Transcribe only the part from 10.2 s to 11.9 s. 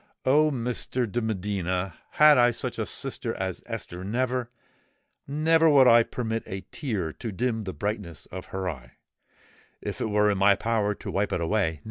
in my power to wipe it away!